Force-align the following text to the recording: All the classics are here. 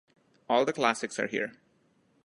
All 0.49 0.65
the 0.65 0.73
classics 0.73 1.19
are 1.19 1.27
here. 1.27 1.51